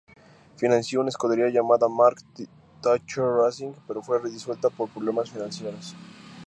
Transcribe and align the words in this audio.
Financió 0.55 0.99
una 0.99 1.09
escudería 1.09 1.47
llamada 1.49 1.87
Mark 1.87 2.23
Thatcher 2.81 3.23
Racing, 3.23 3.73
pero 3.87 4.01
fue 4.01 4.19
disuelta 4.31 4.71
por 4.71 4.89
problemas 4.89 5.29
financieros. 5.29 5.93